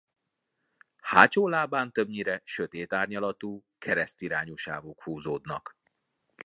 Hátsó 0.97 1.47
lábán 1.47 1.91
többnyire 1.91 2.41
sötét 2.43 2.93
árnyalatú 2.93 3.63
keresztirányú 3.77 4.55
sávok 4.55 5.03
húzódnak. 5.03 5.77